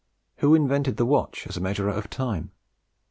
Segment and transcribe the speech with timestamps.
[0.37, 2.49] Who invented the watch as a measurer of time?